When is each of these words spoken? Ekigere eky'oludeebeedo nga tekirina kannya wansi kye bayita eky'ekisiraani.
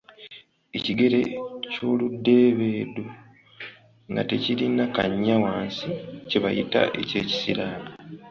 Ekigere 0.77 1.19
eky'oludeebeedo 1.67 3.05
nga 4.09 4.21
tekirina 4.29 4.83
kannya 4.95 5.35
wansi 5.43 5.89
kye 6.29 6.37
bayita 6.43 6.81
eky'ekisiraani. 7.01 7.89